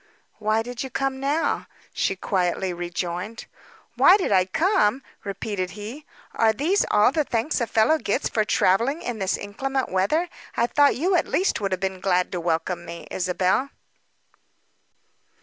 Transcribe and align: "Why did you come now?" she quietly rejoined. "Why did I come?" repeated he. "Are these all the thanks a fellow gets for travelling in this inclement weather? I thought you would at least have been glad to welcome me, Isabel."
"Why 0.39 0.63
did 0.63 0.81
you 0.81 0.89
come 0.89 1.19
now?" 1.19 1.67
she 1.93 2.15
quietly 2.15 2.73
rejoined. 2.73 3.45
"Why 3.93 4.17
did 4.17 4.31
I 4.31 4.45
come?" 4.45 5.03
repeated 5.23 5.69
he. 5.77 6.07
"Are 6.33 6.51
these 6.53 6.87
all 6.89 7.11
the 7.11 7.23
thanks 7.23 7.61
a 7.61 7.67
fellow 7.67 7.99
gets 7.99 8.27
for 8.27 8.43
travelling 8.43 9.03
in 9.03 9.19
this 9.19 9.37
inclement 9.37 9.89
weather? 9.91 10.27
I 10.57 10.65
thought 10.65 10.95
you 10.95 11.11
would 11.11 11.19
at 11.19 11.27
least 11.27 11.59
have 11.59 11.79
been 11.79 11.99
glad 11.99 12.31
to 12.31 12.41
welcome 12.41 12.83
me, 12.83 13.07
Isabel." 13.11 13.69